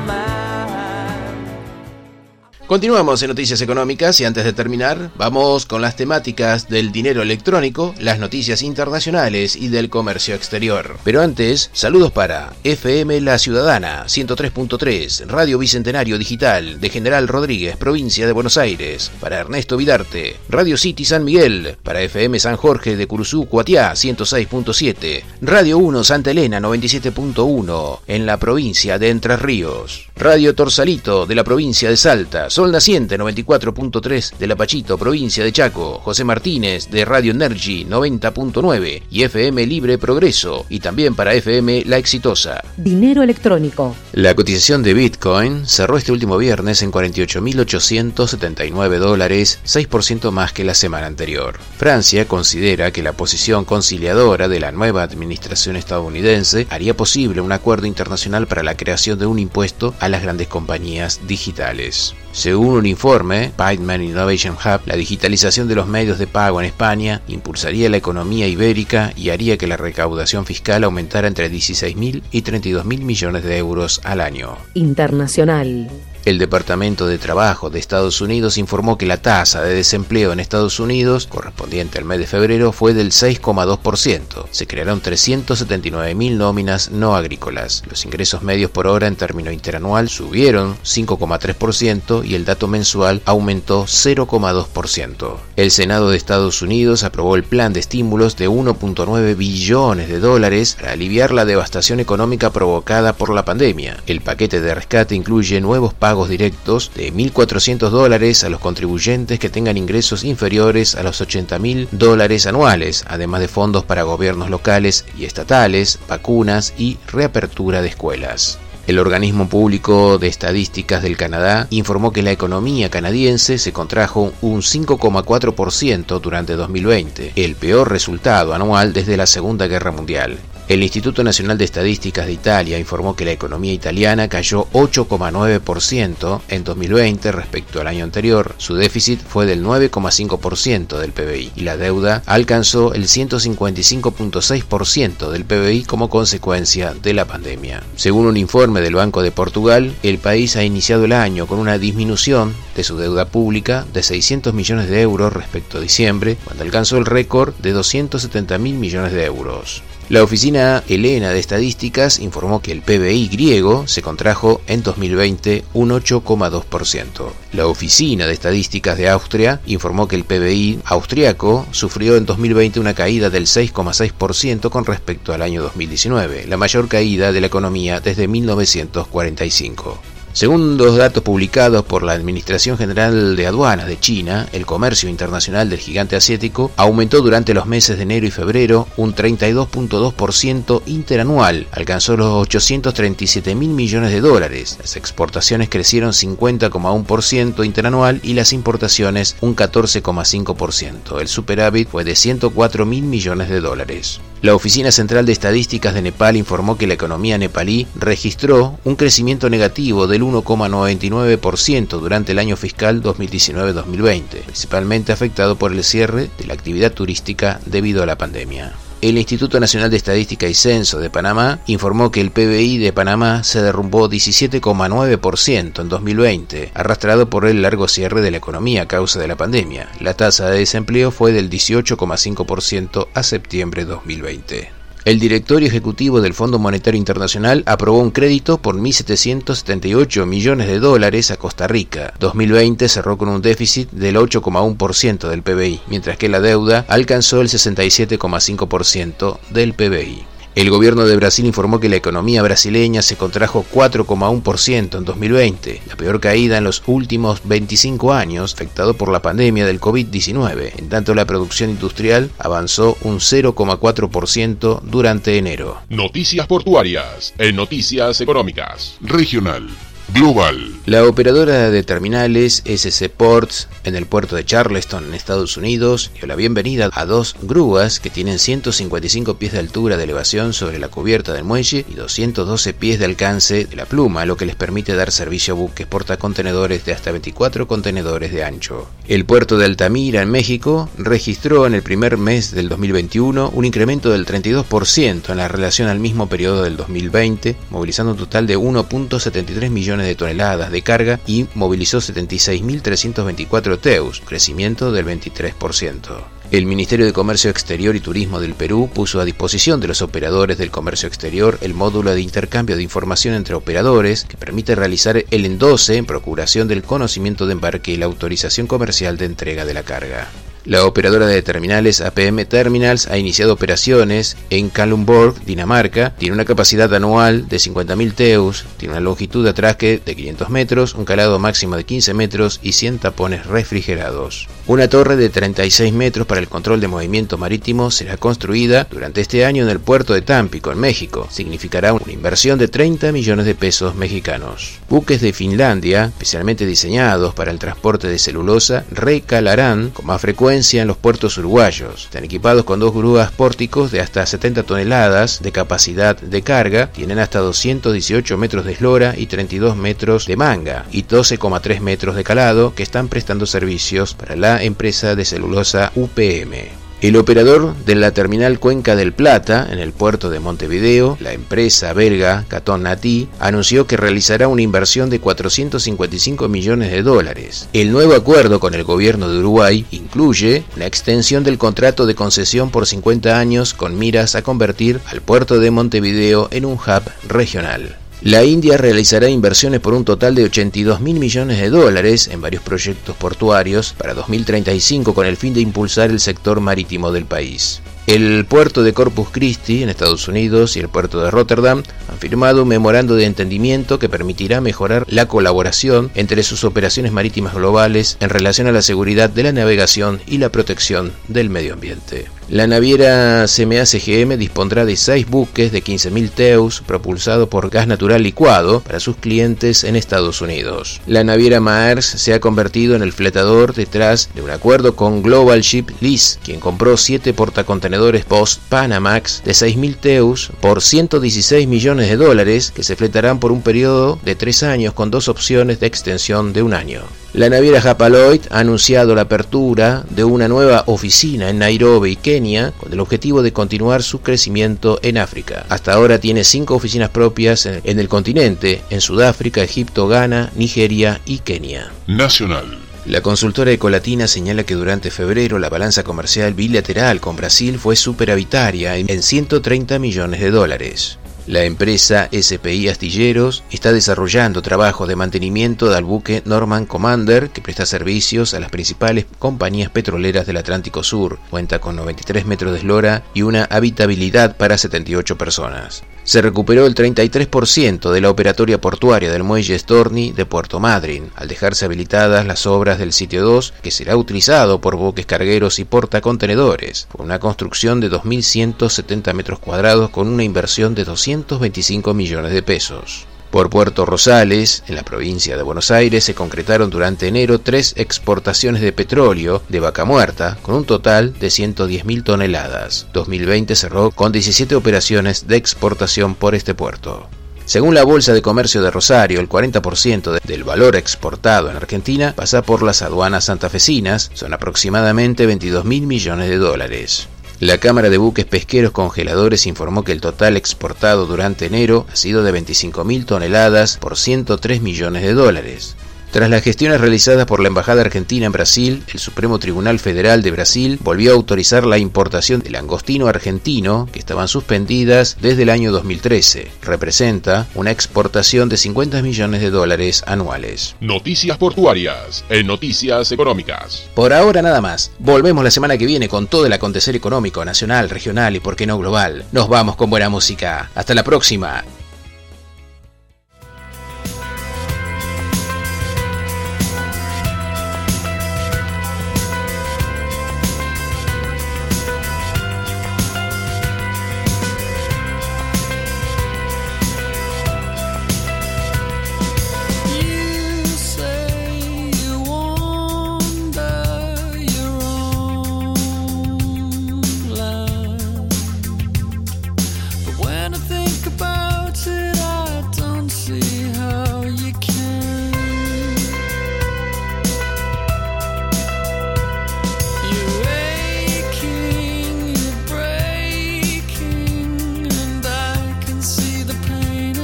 Continuamos 2.67 3.21
en 3.21 3.27
Noticias 3.27 3.61
Económicas 3.61 4.19
y 4.19 4.25
antes 4.25 4.43
de 4.43 4.51
terminar, 4.51 5.11
vamos 5.17 5.67
con 5.67 5.83
las 5.83 5.95
temáticas 5.95 6.67
del 6.67 6.91
dinero 6.91 7.21
electrónico, 7.21 7.93
las 7.99 8.17
noticias 8.17 8.63
internacionales 8.63 9.55
y 9.55 9.67
del 9.67 9.91
comercio 9.91 10.33
exterior. 10.33 10.97
Pero 11.03 11.21
antes, 11.21 11.69
saludos 11.73 12.11
para 12.11 12.53
FM 12.63 13.21
La 13.21 13.37
Ciudadana 13.37 14.05
103.3, 14.05 15.27
Radio 15.27 15.59
Bicentenario 15.59 16.17
Digital 16.17 16.81
de 16.81 16.89
General 16.89 17.27
Rodríguez, 17.27 17.77
provincia 17.77 18.25
de 18.25 18.33
Buenos 18.33 18.57
Aires, 18.57 19.11
para 19.19 19.41
Ernesto 19.41 19.77
Vidarte, 19.77 20.37
Radio 20.49 20.75
City 20.75 21.05
San 21.05 21.23
Miguel, 21.23 21.77
para 21.83 22.01
FM 22.01 22.39
San 22.39 22.57
Jorge 22.57 22.95
de 22.95 23.05
Curuzú, 23.05 23.45
Cuatiá 23.45 23.91
106.7, 23.91 25.23
Radio 25.41 25.77
1 25.77 26.03
Santa 26.03 26.31
Elena 26.31 26.59
97.1 26.59 27.99
en 28.07 28.25
la 28.25 28.37
provincia 28.37 28.97
de 28.97 29.09
Entre 29.11 29.37
Ríos, 29.37 30.09
Radio 30.15 30.55
Torsalito 30.55 31.27
de 31.27 31.35
la 31.35 31.43
provincia 31.43 31.91
de 31.91 31.97
Salta, 31.97 32.49
Sol 32.55 32.71
Naciente 32.71 33.19
94.3 33.19 34.37
de 34.37 34.47
La 34.47 34.55
Pachito, 34.55 34.97
provincia 34.97 35.43
de 35.43 35.51
Chaco, 35.51 35.99
José 36.01 36.23
Martínez 36.23 36.89
de 36.89 37.03
Radio 37.03 37.31
Energy 37.31 37.83
90.9 37.83 39.03
y 39.11 39.23
FM 39.23 39.65
Libre 39.65 39.97
Progreso 39.97 40.65
y 40.69 40.79
también 40.79 41.15
para 41.15 41.33
FM 41.33 41.83
La 41.85 41.97
Exitosa. 41.97 42.63
Dinero 42.77 43.23
electrónico. 43.23 43.93
La 44.13 44.33
cotización 44.35 44.83
de 44.83 44.93
Bitcoin 44.93 45.67
cerró 45.67 45.97
este 45.97 46.13
último 46.13 46.37
viernes 46.37 46.81
en 46.81 46.93
48.879 46.93 48.99
dólares, 48.99 49.59
6% 49.65 50.31
más 50.31 50.53
que 50.53 50.63
la 50.63 50.75
semana 50.75 51.07
anterior. 51.07 51.59
Francia 51.75 52.25
considera 52.25 52.91
que 52.91 53.03
la 53.03 53.11
posición 53.11 53.65
conciliadora 53.65 54.47
de 54.47 54.61
la 54.61 54.71
nueva 54.71 55.03
administración 55.03 55.75
estadounidense 55.75 56.67
haría 56.69 56.95
posible 56.95 57.41
un 57.41 57.51
acuerdo 57.51 57.85
internacional 57.85 58.47
para 58.47 58.63
la 58.63 58.77
creación 58.77 59.19
de 59.19 59.25
un 59.25 59.39
impuesto 59.39 59.93
a 59.99 60.07
las 60.07 60.23
grandes 60.23 60.47
compañías 60.47 61.19
digitales. 61.27 62.15
Según 62.35 62.75
un 62.75 62.85
informe, 62.85 63.53
Piteman 63.55 64.03
Innovation 64.03 64.55
Hub, 64.55 64.81
la 64.85 64.97
digitalización 64.97 65.69
de 65.69 65.75
los 65.75 65.87
medios 65.87 66.19
de 66.19 66.27
pago 66.27 66.59
en 66.59 66.67
España 66.67 67.21
impulsaría 67.29 67.89
la 67.89 67.95
economía 67.95 68.45
ibérica 68.45 69.13
y 69.15 69.29
haría 69.29 69.57
que 69.57 69.67
la 69.67 69.77
recaudación 69.77 70.45
fiscal 70.45 70.83
aumentara 70.83 71.29
entre 71.29 71.49
16.000 71.49 72.23
y 72.31 72.41
32.000 72.41 72.83
millones 72.99 73.43
de 73.45 73.57
euros 73.57 74.01
al 74.03 74.19
año. 74.19 74.57
Internacional. 74.73 75.89
El 76.25 76.39
Departamento 76.39 77.05
de 77.05 77.19
Trabajo 77.19 77.69
de 77.69 77.77
Estados 77.77 78.19
Unidos 78.19 78.57
informó 78.57 78.97
que 78.97 79.05
la 79.05 79.21
tasa 79.21 79.61
de 79.61 79.75
desempleo 79.75 80.33
en 80.33 80.39
Estados 80.39 80.79
Unidos, 80.79 81.27
correspondiente 81.27 81.99
al 81.99 82.05
mes 82.05 82.17
de 82.17 82.25
febrero, 82.25 82.71
fue 82.71 82.95
del 82.95 83.11
6,2%. 83.11 84.47
Se 84.49 84.65
crearon 84.65 85.03
379.000 85.03 86.35
nóminas 86.35 86.89
no 86.89 87.15
agrícolas. 87.15 87.83
Los 87.87 88.05
ingresos 88.05 88.41
medios 88.41 88.71
por 88.71 88.87
hora 88.87 89.05
en 89.05 89.15
término 89.15 89.51
interanual 89.51 90.09
subieron 90.09 90.75
5,3% 90.79 92.25
y 92.25 92.33
el 92.33 92.43
dato 92.43 92.67
mensual 92.67 93.21
aumentó 93.25 93.83
0,2%. 93.83 95.35
El 95.57 95.69
Senado 95.69 96.09
de 96.09 96.17
Estados 96.17 96.63
Unidos 96.63 97.03
aprobó 97.03 97.35
el 97.35 97.43
plan 97.43 97.71
de 97.71 97.81
estímulos 97.81 98.35
de 98.35 98.49
1.9 98.49 99.37
billones 99.37 100.09
de 100.09 100.19
dólares 100.19 100.75
para 100.79 100.93
aliviar 100.93 101.31
la 101.31 101.45
devastación 101.45 101.99
económica 101.99 102.49
provocada 102.49 103.13
por 103.13 103.31
la 103.31 103.45
pandemia. 103.45 103.97
El 104.07 104.21
paquete 104.21 104.59
de 104.59 104.73
rescate 104.73 105.13
incluye 105.13 105.61
nuevos 105.61 105.93
pagos 105.93 106.14
directos 106.23 106.91
de 106.95 107.13
1.400 107.13 107.89
dólares 107.89 108.43
a 108.43 108.49
los 108.49 108.61
contribuyentes 108.61 109.39
que 109.39 109.49
tengan 109.49 109.77
ingresos 109.77 110.23
inferiores 110.23 110.95
a 110.95 111.03
los 111.03 111.21
80.000 111.21 111.89
dólares 111.91 112.47
anuales, 112.47 113.03
además 113.07 113.41
de 113.41 113.49
fondos 113.49 113.83
para 113.83 114.03
gobiernos 114.03 114.49
locales 114.49 115.05
y 115.17 115.25
estatales, 115.25 115.99
vacunas 116.07 116.73
y 116.77 116.97
reapertura 117.07 117.81
de 117.81 117.89
escuelas. 117.89 118.57
El 118.87 118.99
organismo 118.99 119.49
público 119.49 120.19
de 120.19 120.27
estadísticas 120.27 121.01
del 121.01 121.17
Canadá 121.17 121.65
informó 121.71 122.13
que 122.13 122.21
la 122.21 122.31
economía 122.31 122.91
canadiense 122.91 123.57
se 123.57 123.73
contrajo 123.73 124.31
un 124.41 124.61
5,4% 124.61 126.21
durante 126.21 126.55
2020, 126.55 127.33
el 127.35 127.55
peor 127.55 127.89
resultado 127.89 128.53
anual 128.53 128.93
desde 128.93 129.17
la 129.17 129.25
Segunda 129.25 129.65
Guerra 129.65 129.91
Mundial. 129.91 130.37
El 130.67 130.81
Instituto 130.81 131.23
Nacional 131.23 131.59
de 131.59 131.65
Estadísticas 131.65 132.25
de 132.25 132.33
Italia 132.33 132.79
informó 132.79 133.15
que 133.15 133.23
la 133.23 133.31
economía 133.31 133.71
italiana 133.71 134.27
cayó 134.27 134.67
8,9% 134.73 136.41
en 136.47 136.63
2020 136.63 137.31
respecto 137.31 137.79
al 137.79 137.85
año 137.85 138.03
anterior. 138.03 138.55
Su 138.57 138.73
déficit 138.73 139.21
fue 139.21 139.45
del 139.45 139.63
9,5% 139.63 140.97
del 140.97 141.11
PBI 141.11 141.51
y 141.55 141.61
la 141.61 141.77
deuda 141.77 142.23
alcanzó 142.25 142.95
el 142.95 143.03
155,6% 143.03 145.29
del 145.29 145.45
PBI 145.45 145.83
como 145.83 146.09
consecuencia 146.09 146.95
de 146.95 147.13
la 147.13 147.25
pandemia. 147.25 147.83
Según 147.95 148.25
un 148.25 148.35
informe 148.35 148.81
del 148.81 148.95
Banco 148.95 149.21
de 149.21 149.31
Portugal, 149.31 149.93
el 150.01 150.17
país 150.17 150.55
ha 150.55 150.63
iniciado 150.63 151.05
el 151.05 151.13
año 151.13 151.45
con 151.45 151.59
una 151.59 151.77
disminución 151.77 152.55
de 152.75 152.83
su 152.83 152.97
deuda 152.97 153.25
pública 153.25 153.85
de 153.93 154.01
600 154.01 154.51
millones 154.55 154.89
de 154.89 154.99
euros 154.99 155.31
respecto 155.31 155.77
a 155.77 155.81
diciembre, 155.81 156.37
cuando 156.43 156.63
alcanzó 156.63 156.97
el 156.97 157.05
récord 157.05 157.53
de 157.57 157.71
270 157.71 158.57
mil 158.57 158.73
millones 158.73 159.13
de 159.13 159.25
euros. 159.25 159.83
La 160.07 160.21
oficina 160.21 160.83
Helena 160.87 161.31
de 161.31 161.39
Estadísticas 161.39 162.19
informó 162.19 162.61
que 162.61 162.71
el 162.71 162.83
PBI 162.83 163.27
griego 163.27 163.87
se 163.87 164.03
contrajo 164.03 164.61
en 164.67 164.83
2020 164.83 165.65
un 165.73 165.89
8,2%. 165.89 167.31
La 167.53 167.65
oficina 167.65 168.27
de 168.27 168.33
Estadísticas 168.33 168.99
de 168.99 169.09
Austria 169.09 169.61
informó 169.65 170.07
que 170.07 170.15
el 170.15 170.23
PBI 170.23 170.81
austriaco 170.85 171.65
sufrió 171.71 172.17
en 172.17 172.27
2020 172.27 172.79
una 172.79 172.93
caída 172.93 173.31
del 173.31 173.47
6,6% 173.47 174.69
con 174.69 174.85
respecto 174.85 175.33
al 175.33 175.41
año 175.41 175.63
2019, 175.63 176.45
la 176.45 176.57
mayor 176.57 176.87
caída 176.87 177.31
de 177.31 177.41
la 177.41 177.47
economía 177.47 177.99
desde 177.99 178.27
1945. 178.27 180.14
Según 180.35 180.75
los 180.75 180.97
datos 180.97 181.23
publicados 181.23 181.85
por 181.85 182.03
la 182.03 182.11
Administración 182.11 182.77
General 182.77 183.37
de 183.37 183.47
Aduanas 183.47 183.87
de 183.87 183.97
China, 183.97 184.49
el 184.51 184.65
comercio 184.65 185.07
internacional 185.07 185.69
del 185.69 185.79
gigante 185.79 186.17
asiático 186.17 186.73
aumentó 186.75 187.21
durante 187.21 187.53
los 187.53 187.67
meses 187.67 187.95
de 187.95 188.03
enero 188.03 188.27
y 188.27 188.31
febrero 188.31 188.85
un 188.97 189.15
32.2% 189.15 190.81
interanual, 190.87 191.67
alcanzó 191.71 192.17
los 192.17 192.33
837 192.33 193.55
mil 193.55 193.69
millones 193.69 194.11
de 194.11 194.19
dólares. 194.19 194.75
Las 194.81 194.97
exportaciones 194.97 195.69
crecieron 195.69 196.11
50,1% 196.11 197.65
interanual 197.65 198.19
y 198.21 198.33
las 198.33 198.51
importaciones 198.51 199.37
un 199.39 199.55
14,5%. 199.55 201.21
El 201.21 201.29
superávit 201.29 201.87
fue 201.87 202.03
de 202.03 202.17
104 202.17 202.85
mil 202.85 203.03
millones 203.05 203.47
de 203.47 203.61
dólares. 203.61 204.19
La 204.41 204.53
Oficina 204.53 204.91
Central 204.91 205.25
de 205.25 205.31
Estadísticas 205.31 205.93
de 205.93 206.01
Nepal 206.01 206.35
informó 206.35 206.77
que 206.77 206.87
la 206.87 206.93
economía 206.93 207.37
nepalí 207.37 207.87
registró 207.95 208.77
un 208.83 208.95
crecimiento 208.95 209.49
negativo 209.49 210.05
del 210.05 210.24
1,99% 210.25 211.99
durante 211.99 212.31
el 212.33 212.39
año 212.39 212.57
fiscal 212.57 213.01
2019-2020, 213.01 214.43
principalmente 214.43 215.11
afectado 215.11 215.55
por 215.55 215.71
el 215.71 215.83
cierre 215.83 216.29
de 216.37 216.45
la 216.47 216.53
actividad 216.53 216.91
turística 216.91 217.59
debido 217.65 218.03
a 218.03 218.05
la 218.05 218.17
pandemia. 218.17 218.73
El 219.01 219.17
Instituto 219.19 219.59
Nacional 219.59 219.91
de 219.91 219.97
Estadística 219.97 220.47
y 220.47 220.55
Censo 220.55 220.99
de 220.99 221.11
Panamá 221.11 221.59
informó 221.67 222.09
que 222.11 222.21
el 222.21 222.31
PBI 222.31 222.79
de 222.79 222.93
Panamá 222.93 223.43
se 223.43 223.61
derrumbó 223.61 224.09
17,9% 224.09 225.81
en 225.81 225.89
2020, 225.89 226.71
arrastrado 226.73 227.29
por 227.29 227.45
el 227.45 227.61
largo 227.61 227.87
cierre 227.87 228.21
de 228.21 228.31
la 228.31 228.37
economía 228.37 228.83
a 228.83 228.87
causa 228.87 229.19
de 229.19 229.27
la 229.27 229.35
pandemia. 229.35 229.89
La 229.99 230.15
tasa 230.15 230.49
de 230.49 230.59
desempleo 230.59 231.11
fue 231.11 231.33
del 231.33 231.51
18,5% 231.51 233.07
a 233.13 233.21
septiembre 233.21 233.85
de 233.85 233.91
2020. 233.91 234.74
El 235.05 235.19
directorio 235.19 235.67
ejecutivo 235.67 236.19
del 236.19 236.33
Fondo 236.33 236.57
Monetario 236.57 236.97
Internacional 236.97 237.61
aprobó 237.67 237.99
un 237.99 238.09
crédito 238.09 238.57
por 238.57 238.75
1.778 238.75 240.25
millones 240.25 240.65
de 240.65 240.79
dólares 240.79 241.29
a 241.29 241.37
Costa 241.37 241.67
Rica. 241.67 242.15
2020 242.19 242.89
cerró 242.89 243.15
con 243.15 243.29
un 243.29 243.43
déficit 243.43 243.91
del 243.91 244.15
8,1% 244.15 245.29
del 245.29 245.43
PBI, 245.43 245.81
mientras 245.85 246.17
que 246.17 246.27
la 246.27 246.39
deuda 246.39 246.85
alcanzó 246.87 247.41
el 247.41 247.49
67,5% 247.49 249.37
del 249.51 249.75
PBI. 249.75 250.34
El 250.55 250.69
gobierno 250.69 251.03
de 251.03 251.17
Brasil 251.17 251.45
informó 251.45 251.81
que 251.81 251.89
la 251.89 251.97
economía 251.97 252.41
brasileña 252.41 253.01
se 253.01 253.17
contrajo 253.17 253.65
4,1% 253.73 254.97
en 254.97 255.03
2020, 255.03 255.81
la 255.85 255.97
peor 255.97 256.21
caída 256.21 256.57
en 256.57 256.63
los 256.63 256.81
últimos 256.85 257.41
25 257.43 258.13
años, 258.13 258.53
afectado 258.53 258.93
por 258.93 259.09
la 259.11 259.21
pandemia 259.21 259.65
del 259.65 259.81
COVID-19. 259.81 260.71
En 260.77 260.87
tanto, 260.87 261.13
la 261.13 261.25
producción 261.25 261.71
industrial 261.71 262.31
avanzó 262.39 262.97
un 263.01 263.19
0,4% 263.19 264.79
durante 264.83 265.37
enero. 265.37 265.81
Noticias 265.89 266.47
portuarias 266.47 267.33
en 267.37 267.57
Noticias 267.57 268.21
Económicas. 268.21 268.95
Regional. 269.01 269.67
Global. 270.13 270.75
La 270.85 271.03
operadora 271.03 271.71
de 271.71 271.81
terminales 271.81 272.61
SC 272.63 273.09
Ports 273.09 273.67
en 273.85 273.95
el 273.95 274.05
puerto 274.05 274.35
de 274.35 274.45
Charleston, 274.45 275.05
en 275.05 275.13
Estados 275.15 275.57
Unidos, 275.57 276.11
dio 276.13 276.27
la 276.27 276.35
bienvenida 276.35 276.91
a 276.93 277.05
dos 277.05 277.35
grúas 277.41 277.99
que 277.99 278.11
tienen 278.11 278.37
155 278.37 279.37
pies 279.37 279.53
de 279.53 279.59
altura 279.59 279.97
de 279.97 280.03
elevación 280.03 280.53
sobre 280.53 280.77
la 280.77 280.89
cubierta 280.89 281.33
del 281.33 281.43
muelle 281.43 281.85
y 281.89 281.95
212 281.95 282.73
pies 282.75 282.99
de 282.99 283.05
alcance 283.05 283.65
de 283.65 283.75
la 283.75 283.87
pluma, 283.87 284.25
lo 284.25 284.37
que 284.37 284.45
les 284.45 284.55
permite 284.55 284.95
dar 284.95 285.11
servicio 285.11 285.55
a 285.55 285.57
buques 285.57 285.87
portacontenedores 285.87 286.85
de 286.85 286.93
hasta 286.93 287.11
24 287.11 287.67
contenedores 287.67 288.31
de 288.31 288.43
ancho. 288.43 288.87
El 289.07 289.25
puerto 289.25 289.57
de 289.57 289.65
Altamira, 289.65 290.21
en 290.21 290.29
México, 290.29 290.87
registró 290.99 291.65
en 291.65 291.73
el 291.73 291.81
primer 291.81 292.17
mes 292.17 292.51
del 292.51 292.69
2021 292.69 293.49
un 293.53 293.65
incremento 293.65 294.11
del 294.11 294.27
32% 294.27 295.29
en 295.31 295.37
la 295.37 295.47
relación 295.47 295.87
al 295.87 295.99
mismo 295.99 296.29
periodo 296.29 296.61
del 296.61 296.77
2020, 296.77 297.55
movilizando 297.71 298.11
un 298.11 298.19
total 298.19 298.45
de 298.45 298.57
1.73 298.57 299.71
millones 299.71 299.94
de 300.03 300.15
toneladas 300.15 300.71
de 300.71 300.81
carga 300.81 301.19
y 301.25 301.47
movilizó 301.55 301.99
76.324 301.99 303.79
TEUs, 303.79 304.21
crecimiento 304.21 304.91
del 304.91 305.05
23%. 305.05 306.35
El 306.51 306.67
Ministerio 306.67 307.05
de 307.07 307.13
Comercio 307.13 307.49
Exterior 307.49 307.95
y 307.95 307.99
Turismo 307.99 308.39
del 308.39 308.53
Perú 308.53 308.89
puso 308.93 309.19
a 309.19 309.25
disposición 309.25 309.79
de 309.79 309.87
los 309.87 310.03
operadores 310.03 310.57
del 310.59 310.69
comercio 310.69 311.07
exterior 311.07 311.57
el 311.61 311.73
módulo 311.73 312.13
de 312.13 312.21
intercambio 312.21 312.75
de 312.75 312.83
información 312.83 313.33
entre 313.33 313.55
operadores 313.55 314.25
que 314.25 314.37
permite 314.37 314.75
realizar 314.75 315.25
el 315.31 315.45
endose 315.45 315.97
en 315.97 316.05
procuración 316.05 316.67
del 316.67 316.83
conocimiento 316.83 317.47
de 317.47 317.53
embarque 317.53 317.91
y 317.91 317.97
la 317.97 318.05
autorización 318.05 318.67
comercial 318.67 319.17
de 319.17 319.25
entrega 319.25 319.65
de 319.65 319.73
la 319.73 319.83
carga. 319.83 320.29
La 320.65 320.83
operadora 320.87 321.27
de 321.27 321.43
terminales 321.43 322.01
APM 322.01 322.43
Terminals 322.45 323.05
ha 323.05 323.19
iniciado 323.19 323.53
operaciones 323.53 324.35
en 324.49 324.71
Kalundborg, 324.71 325.35
Dinamarca. 325.45 326.15
Tiene 326.17 326.33
una 326.33 326.43
capacidad 326.43 326.91
anual 326.91 327.47
de 327.47 327.57
50.000 327.57 328.15
TEUs, 328.15 328.65
tiene 328.77 328.93
una 328.93 329.01
longitud 329.01 329.43
de 329.43 329.51
atraque 329.51 330.01
de 330.03 330.15
500 330.15 330.49
metros, 330.49 330.95
un 330.95 331.05
calado 331.05 331.37
máximo 331.37 331.77
de 331.77 331.83
15 331.83 332.15
metros 332.15 332.59
y 332.63 332.71
100 332.71 332.97
tapones 332.97 333.45
refrigerados. 333.45 334.49
Una 334.67 334.87
torre 334.87 335.15
de 335.15 335.29
36 335.29 335.93
metros 335.93 336.25
para 336.25 336.41
el 336.41 336.47
control 336.47 336.81
de 336.81 336.87
movimiento 336.87 337.37
marítimo 337.37 337.91
será 337.91 338.17
construida 338.17 338.87
durante 338.89 339.21
este 339.21 339.45
año 339.45 339.61
en 339.61 339.69
el 339.69 339.79
puerto 339.79 340.15
de 340.15 340.23
Tampico, 340.23 340.71
en 340.71 340.79
México. 340.79 341.27
Significará 341.29 341.93
una 341.93 342.11
inversión 342.11 342.57
de 342.57 342.67
30 342.67 343.11
millones 343.11 343.45
de 343.45 343.53
pesos 343.53 343.93
mexicanos. 343.93 344.79
Buques 344.89 345.21
de 345.21 345.33
Finlandia, 345.33 346.05
especialmente 346.05 346.65
diseñados 346.65 347.35
para 347.35 347.51
el 347.51 347.59
transporte 347.59 348.07
de 348.07 348.17
celulosa, 348.17 348.85
recalarán 348.89 349.91
con 349.91 350.07
más 350.07 350.19
frecuencia 350.19 350.81
en 350.81 350.87
los 350.87 350.97
puertos 350.97 351.37
uruguayos. 351.37 352.05
Están 352.05 352.23
equipados 352.23 352.63
con 352.63 352.79
dos 352.79 352.91
grúas 352.91 353.31
pórticos 353.31 353.91
de 353.91 353.99
hasta 353.99 354.25
70 354.25 354.63
toneladas 354.63 355.43
de 355.43 355.51
capacidad 355.51 356.19
de 356.19 356.41
carga, 356.41 356.91
tienen 356.91 357.19
hasta 357.19 357.37
218 357.37 358.35
metros 358.39 358.65
de 358.65 358.71
eslora 358.73 359.13
y 359.15 359.27
32 359.27 359.77
metros 359.77 360.25
de 360.25 360.37
manga 360.37 360.87
y 360.91 361.03
12,3 361.03 361.81
metros 361.81 362.15
de 362.15 362.23
calado 362.23 362.73
que 362.73 362.81
están 362.81 363.09
prestando 363.09 363.45
servicios 363.45 364.15
para 364.15 364.35
la 364.35 364.54
empresa 364.63 365.15
de 365.15 365.25
celulosa 365.25 365.91
UPM. 365.95 366.85
El 367.01 367.17
operador 367.17 367.75
de 367.85 367.93
la 367.93 368.11
terminal 368.11 368.57
Cuenca 368.57 368.95
del 368.95 369.13
Plata, 369.13 369.67
en 369.69 369.79
el 369.79 369.91
puerto 369.91 370.29
de 370.29 370.39
Montevideo, 370.39 371.17
la 371.19 371.33
empresa 371.33 371.93
belga 371.93 372.45
Caton 372.47 372.83
Nati, 372.83 373.27
anunció 373.39 373.85
que 373.85 373.97
realizará 373.97 374.47
una 374.47 374.61
inversión 374.61 375.09
de 375.09 375.19
455 375.19 376.47
millones 376.47 376.91
de 376.91 377.03
dólares. 377.03 377.67
El 377.73 377.91
nuevo 377.91 378.15
acuerdo 378.15 378.59
con 378.59 378.73
el 378.73 378.85
gobierno 378.85 379.29
de 379.29 379.37
Uruguay 379.39 379.85
incluye 379.91 380.63
una 380.75 380.87
extensión 380.87 381.43
del 381.43 381.57
contrato 381.57 382.05
de 382.05 382.15
concesión 382.15 382.71
por 382.71 382.87
50 382.87 383.37
años 383.37 383.73
con 383.73 383.99
miras 383.99 384.35
a 384.35 384.41
convertir 384.41 384.99
al 385.05 385.21
puerto 385.21 385.59
de 385.59 385.71
Montevideo 385.71 386.47
en 386.51 386.65
un 386.65 386.73
hub 386.73 387.03
regional. 387.27 387.97
La 388.25 388.43
India 388.43 388.75
realizará 388.75 389.29
inversiones 389.29 389.81
por 389.81 389.93
un 389.93 390.03
total 390.03 390.33
de 390.33 390.45
82 390.45 390.99
mil 390.99 391.19
millones 391.19 391.59
de 391.59 391.69
dólares 391.69 392.27
en 392.27 392.41
varios 392.41 392.63
proyectos 392.63 393.15
portuarios 393.15 393.93
para 393.95 394.15
2035 394.15 395.13
con 395.13 395.27
el 395.27 395.37
fin 395.37 395.53
de 395.53 395.61
impulsar 395.61 396.09
el 396.09 396.19
sector 396.19 396.59
marítimo 396.59 397.11
del 397.11 397.25
país. 397.25 397.83
El 398.07 398.45
puerto 398.45 398.81
de 398.81 398.93
Corpus 398.93 399.29
Christi 399.31 399.83
en 399.83 399.89
Estados 399.89 400.27
Unidos 400.27 400.75
y 400.75 400.79
el 400.79 400.89
puerto 400.89 401.21
de 401.21 401.29
Rotterdam 401.29 401.83
han 402.09 402.17
firmado 402.17 402.63
un 402.63 402.69
memorando 402.69 403.15
de 403.15 403.25
entendimiento 403.25 403.99
que 403.99 404.09
permitirá 404.09 404.59
mejorar 404.59 405.05
la 405.07 405.27
colaboración 405.27 406.09
entre 406.15 406.41
sus 406.41 406.63
operaciones 406.63 407.11
marítimas 407.11 407.53
globales 407.53 408.17
en 408.21 408.31
relación 408.31 408.65
a 408.65 408.71
la 408.71 408.81
seguridad 408.81 409.29
de 409.29 409.43
la 409.43 409.51
navegación 409.51 410.19
y 410.25 410.39
la 410.39 410.49
protección 410.49 411.13
del 411.27 411.51
medio 411.51 411.73
ambiente. 411.73 412.25
La 412.47 412.67
naviera 412.67 413.45
CMA 413.47 413.87
CGM 413.87 414.37
dispondrá 414.37 414.85
de 414.85 414.95
seis 414.97 415.27
buques 415.27 415.71
de 415.71 415.83
15.000 415.83 416.29
TEUs 416.29 416.81
propulsados 416.81 417.49
por 417.49 417.71
gas 417.71 417.87
natural 417.87 418.21
licuado 418.21 418.81
para 418.81 418.99
sus 418.99 419.15
clientes 419.15 419.83
en 419.83 419.95
Estados 419.95 420.41
Unidos. 420.41 421.01
La 421.07 421.23
naviera 421.23 421.59
Maers 421.59 422.05
se 422.05 422.35
ha 422.35 422.39
convertido 422.39 422.95
en 422.95 423.01
el 423.01 423.13
fletador 423.13 423.73
detrás 423.73 424.29
de 424.35 424.43
un 424.43 424.51
acuerdo 424.51 424.95
con 424.95 425.23
Global 425.23 425.61
Ship 425.61 425.87
Lease, 426.01 426.37
quien 426.43 426.59
compró 426.59 426.97
siete 426.97 427.33
portacontenedores 427.33 428.25
Post 428.25 428.61
Panamax 428.69 429.41
de 429.43 429.51
6.000 429.53 429.95
TEUs 429.95 430.51
por 430.61 430.83
116 430.83 431.67
millones 431.67 432.09
de 432.09 432.17
dólares 432.17 432.71
que 432.75 432.83
se 432.83 432.95
fletarán 432.95 433.39
por 433.39 433.51
un 433.51 433.63
periodo 433.63 434.19
de 434.23 434.35
tres 434.35 434.61
años 434.61 434.93
con 434.93 435.09
dos 435.09 435.29
opciones 435.29 435.79
de 435.79 435.87
extensión 435.87 436.53
de 436.53 436.61
un 436.61 436.75
año. 436.75 437.01
La 437.35 437.49
naviera 437.49 437.81
Japaloid 437.81 438.43
ha 438.49 438.59
anunciado 438.59 439.13
la 439.13 439.23
apertura 439.23 440.05
de 440.09 440.23
una 440.23 440.47
nueva 440.47 440.85
oficina 440.87 441.49
en 441.49 441.59
Nairobi, 441.59 442.15
Kenia, 442.15 442.71
con 442.79 442.93
el 442.93 443.01
objetivo 443.01 443.43
de 443.43 443.51
continuar 443.51 444.03
su 444.03 444.21
crecimiento 444.21 444.99
en 445.01 445.17
África. 445.17 445.65
Hasta 445.67 445.91
ahora 445.91 446.17
tiene 446.17 446.45
cinco 446.45 446.75
oficinas 446.75 447.09
propias 447.09 447.65
en 447.65 447.99
el 447.99 448.07
continente, 448.07 448.83
en 448.89 449.01
Sudáfrica, 449.01 449.61
Egipto, 449.61 450.07
Ghana, 450.07 450.53
Nigeria 450.55 451.19
y 451.25 451.39
Kenia. 451.39 451.91
Nacional. 452.07 452.77
La 453.05 453.19
consultora 453.19 453.73
Ecolatina 453.73 454.29
señala 454.29 454.63
que 454.63 454.75
durante 454.75 455.11
febrero 455.11 455.59
la 455.59 455.67
balanza 455.67 456.03
comercial 456.03 456.53
bilateral 456.53 457.19
con 457.19 457.35
Brasil 457.35 457.79
fue 457.79 457.97
superavitaria 457.97 458.95
en 458.95 459.21
130 459.21 459.99
millones 459.99 460.39
de 460.39 460.51
dólares. 460.51 461.19
La 461.47 461.63
empresa 461.63 462.27
SPI 462.31 462.89
Astilleros 462.89 463.63
está 463.69 463.93
desarrollando 463.93 464.63
trabajos 464.63 465.07
de 465.07 465.15
mantenimiento 465.15 465.91
del 465.91 466.03
buque 466.03 466.41
Norman 466.43 466.87
Commander 466.87 467.51
que 467.51 467.61
presta 467.61 467.85
servicios 467.85 468.55
a 468.55 468.59
las 468.59 468.71
principales 468.71 469.27
compañías 469.37 469.91
petroleras 469.91 470.47
del 470.47 470.57
Atlántico 470.57 471.03
Sur. 471.03 471.37
Cuenta 471.51 471.79
con 471.79 471.95
93 471.97 472.47
metros 472.47 472.71
de 472.71 472.79
eslora 472.79 473.23
y 473.35 473.43
una 473.43 473.65
habitabilidad 473.65 474.57
para 474.57 474.79
78 474.79 475.37
personas 475.37 476.03
se 476.25 476.41
recuperó 476.41 476.87
el 476.87 476.95
33% 476.95 478.11
de 478.11 478.19
la 478.19 478.31
operatoria 478.31 478.81
portuaria 478.81 479.31
del 479.31 479.43
muelle 479.43 479.77
Storni 479.77 480.31
de 480.31 480.47
Puerto 480.47 480.79
Madryn, 480.79 481.29
al 481.35 481.47
dejarse 481.47 481.85
habilitadas 481.85 482.47
las 482.47 482.65
obras 482.65 482.97
del 482.97 483.13
sitio 483.13 483.43
2, 483.43 483.75
que 483.83 483.91
será 483.91 484.17
utilizado 484.17 484.81
por 484.81 484.95
buques 484.95 485.27
cargueros 485.27 485.77
y 485.77 485.85
portacontenedores, 485.85 487.07
por 487.11 487.21
una 487.21 487.39
construcción 487.39 487.99
de 487.99 488.09
2.170 488.09 489.33
metros 489.33 489.59
cuadrados 489.59 490.09
con 490.09 490.27
una 490.27 490.43
inversión 490.43 490.95
de 490.95 491.05
225 491.05 492.13
millones 492.15 492.51
de 492.51 492.63
pesos. 492.63 493.27
Por 493.55 493.69
Puerto 493.69 494.05
Rosales, 494.05 494.83
en 494.89 494.95
la 494.95 495.03
provincia 495.03 495.55
de 495.55 495.63
Buenos 495.63 495.89
Aires, 495.89 496.25
se 496.25 496.35
concretaron 496.35 496.89
durante 496.89 497.29
enero 497.29 497.59
tres 497.59 497.93
exportaciones 497.95 498.81
de 498.81 498.91
petróleo 498.91 499.63
de 499.69 499.79
vaca 499.79 500.03
muerta, 500.03 500.57
con 500.61 500.75
un 500.75 500.83
total 500.83 501.31
de 501.39 501.47
110.000 501.47 502.25
toneladas. 502.25 503.07
2020 503.13 503.73
cerró 503.77 504.11
con 504.11 504.33
17 504.33 504.75
operaciones 504.75 505.47
de 505.47 505.55
exportación 505.55 506.35
por 506.35 506.53
este 506.53 506.73
puerto. 506.73 507.29
Según 507.63 507.95
la 507.95 508.03
Bolsa 508.03 508.33
de 508.33 508.41
Comercio 508.41 508.83
de 508.83 508.91
Rosario, 508.91 509.39
el 509.39 509.47
40% 509.47 510.41
del 510.43 510.63
valor 510.65 510.97
exportado 510.97 511.69
en 511.69 511.77
Argentina 511.77 512.33
pasa 512.35 512.61
por 512.61 512.83
las 512.83 513.03
aduanas 513.03 513.45
santafesinas, 513.45 514.31
son 514.33 514.53
aproximadamente 514.53 515.45
22 515.45 515.85
mil 515.85 516.07
millones 516.07 516.49
de 516.49 516.57
dólares. 516.57 517.29
La 517.61 517.77
Cámara 517.77 518.09
de 518.09 518.17
Buques 518.17 518.43
Pesqueros 518.43 518.91
Congeladores 518.91 519.65
informó 519.65 520.03
que 520.03 520.11
el 520.11 520.19
total 520.19 520.57
exportado 520.57 521.25
durante 521.25 521.65
enero 521.65 522.05
ha 522.11 522.15
sido 522.17 522.43
de 522.43 522.53
25.000 522.53 523.25
toneladas 523.25 523.95
por 523.97 524.17
103 524.17 524.81
millones 524.81 525.23
de 525.23 525.33
dólares. 525.33 525.95
Tras 526.35 526.49
las 526.49 526.63
gestiones 526.63 526.99
realizadas 526.99 527.45
por 527.45 527.61
la 527.61 527.69
Embajada 527.69 528.01
Argentina 528.01 528.45
en 528.45 528.51
Brasil, 528.51 529.05
el 529.07 529.19
Supremo 529.21 529.57
Tribunal 529.57 529.99
Federal 529.99 530.43
de 530.43 530.51
Brasil 530.51 530.99
volvió 531.01 531.31
a 531.31 531.35
autorizar 531.35 531.85
la 531.85 531.97
importación 531.97 532.59
del 532.59 532.73
langostino 532.73 533.27
argentino, 533.27 534.09
que 534.11 534.19
estaban 534.19 534.49
suspendidas 534.49 535.37
desde 535.39 535.63
el 535.63 535.69
año 535.69 535.93
2013. 535.93 536.67
Representa 536.81 537.67
una 537.73 537.91
exportación 537.91 538.67
de 538.67 538.75
50 538.75 539.21
millones 539.21 539.61
de 539.61 539.69
dólares 539.69 540.25
anuales. 540.27 540.97
Noticias 540.99 541.57
portuarias 541.57 542.43
en 542.49 542.67
Noticias 542.67 543.31
Económicas. 543.31 544.09
Por 544.13 544.33
ahora 544.33 544.61
nada 544.61 544.81
más. 544.81 545.11
Volvemos 545.19 545.63
la 545.63 545.71
semana 545.71 545.97
que 545.97 546.05
viene 546.05 546.27
con 546.27 546.47
todo 546.47 546.65
el 546.65 546.73
acontecer 546.73 547.15
económico, 547.15 547.63
nacional, 547.63 548.09
regional 548.09 548.57
y 548.57 548.59
por 548.59 548.75
qué 548.75 548.85
no 548.85 548.99
global. 548.99 549.45
Nos 549.53 549.69
vamos 549.69 549.95
con 549.95 550.09
buena 550.09 550.27
música. 550.27 550.91
Hasta 550.95 551.15
la 551.15 551.23
próxima. 551.23 551.85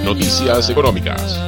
Noticias 0.03 0.69
económicas. 0.69 1.39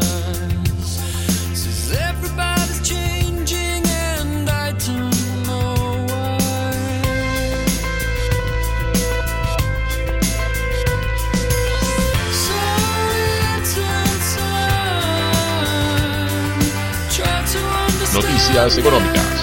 Noticias 18.13 18.77
económicas. 18.77 19.42